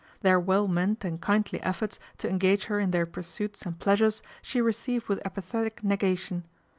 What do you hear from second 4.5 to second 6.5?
received with apathetic nega tion.